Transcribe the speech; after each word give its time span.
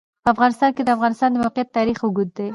په 0.23 0.27
افغانستان 0.33 0.69
کې 0.75 0.81
د 0.83 0.85
د 0.87 0.95
افغانستان 0.97 1.29
د 1.31 1.35
موقعیت 1.43 1.69
تاریخ 1.77 1.97
اوږد 2.01 2.29
دی. 2.37 2.49